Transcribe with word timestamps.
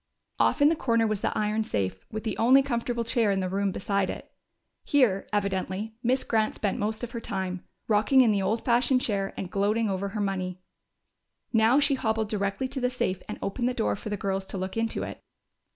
Off 0.39 0.63
in 0.63 0.69
the 0.69 0.75
corner 0.75 1.05
was 1.05 1.21
the 1.21 1.37
iron 1.37 1.63
safe, 1.63 2.07
with 2.11 2.23
the 2.23 2.35
only 2.39 2.63
comfortable 2.63 3.03
chair 3.03 3.29
in 3.31 3.39
the 3.39 3.47
room 3.47 3.71
beside 3.71 4.09
it. 4.09 4.31
Here, 4.83 5.27
evidently, 5.31 5.93
Miss 6.01 6.23
Grant 6.23 6.55
spent 6.55 6.79
most 6.79 7.03
of 7.03 7.11
her 7.11 7.19
time, 7.19 7.63
rocking 7.87 8.21
in 8.21 8.31
the 8.31 8.41
old 8.41 8.65
fashioned 8.65 9.01
chair 9.01 9.31
and 9.37 9.51
gloating 9.51 9.91
over 9.91 10.09
her 10.09 10.19
money. 10.19 10.59
Now 11.53 11.79
she 11.79 11.93
hobbled 11.93 12.29
directly 12.29 12.67
to 12.69 12.81
the 12.81 12.89
safe 12.89 13.21
and 13.29 13.37
opened 13.43 13.69
the 13.69 13.75
door 13.75 13.95
for 13.95 14.09
the 14.09 14.17
girls 14.17 14.43
to 14.47 14.57
look 14.57 14.75
into 14.75 15.03
it. 15.03 15.21